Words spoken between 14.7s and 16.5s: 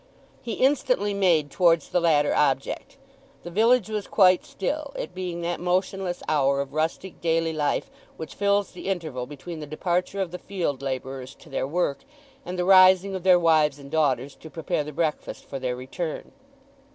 the breakfast for their return.